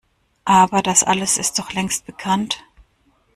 Aber 0.45 0.81
das 0.81 1.03
alles 1.03 1.37
ist 1.37 1.59
doch 1.59 1.73
längst 1.73 2.07
bekannt! 2.07 2.63